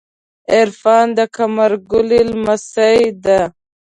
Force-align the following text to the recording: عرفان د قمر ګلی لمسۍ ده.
عرفان 0.59 1.05
د 1.17 1.19
قمر 1.35 1.71
ګلی 1.91 2.21
لمسۍ 2.29 2.99
ده. 3.23 3.41